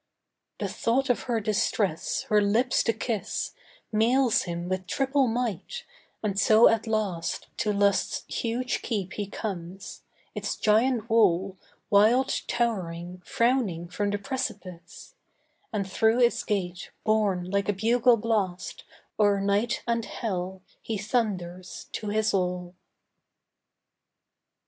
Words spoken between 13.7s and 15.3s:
from the precipice;